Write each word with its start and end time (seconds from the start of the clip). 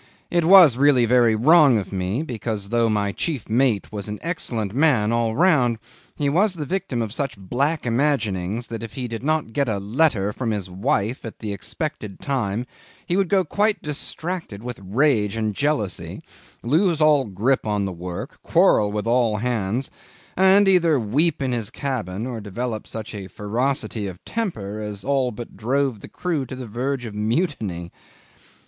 It 0.31 0.45
was 0.45 0.77
really 0.77 1.05
very 1.05 1.35
wrong 1.35 1.77
of 1.77 1.91
me, 1.93 2.23
because, 2.23 2.69
though 2.69 2.89
my 2.89 3.11
chief 3.11 3.47
mate 3.47 3.91
was 3.91 4.07
an 4.07 4.17
excellent 4.23 4.73
man 4.73 5.11
all 5.11 5.35
round, 5.35 5.77
he 6.15 6.27
was 6.27 6.55
the 6.55 6.65
victim 6.65 7.03
of 7.03 7.13
such 7.13 7.37
black 7.37 7.85
imaginings 7.85 8.65
that 8.69 8.81
if 8.81 8.93
he 8.95 9.07
did 9.07 9.21
not 9.21 9.53
get 9.53 9.69
a 9.69 9.77
letter 9.77 10.33
from 10.33 10.49
his 10.49 10.71
wife 10.71 11.23
at 11.23 11.37
the 11.37 11.53
expected 11.53 12.19
time 12.19 12.65
he 13.05 13.15
would 13.15 13.29
go 13.29 13.43
quite 13.45 13.83
distracted 13.83 14.63
with 14.63 14.79
rage 14.83 15.35
and 15.35 15.53
jealousy, 15.53 16.23
lose 16.63 16.99
all 16.99 17.25
grip 17.25 17.67
on 17.67 17.85
the 17.85 17.91
work, 17.91 18.41
quarrel 18.41 18.91
with 18.91 19.05
all 19.05 19.37
hands, 19.37 19.91
and 20.35 20.67
either 20.67 20.99
weep 20.99 21.43
in 21.43 21.51
his 21.51 21.69
cabin 21.69 22.25
or 22.25 22.41
develop 22.41 22.87
such 22.87 23.13
a 23.13 23.27
ferocity 23.27 24.07
of 24.07 24.25
temper 24.25 24.79
as 24.79 25.03
all 25.03 25.29
but 25.29 25.55
drove 25.55 25.99
the 25.99 26.09
crew 26.09 26.43
to 26.43 26.55
the 26.55 26.65
verge 26.65 27.05
of 27.05 27.13
mutiny. 27.13 27.91